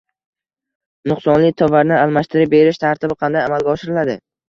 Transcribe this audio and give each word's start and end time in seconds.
Nuqsonli 1.11 1.53
tovarni 1.63 1.97
almashtirib 1.99 2.53
berish 2.57 2.83
tartibi 2.87 3.23
qanday 3.25 3.51
amalga 3.51 3.75
oshiriladi? 3.79 4.23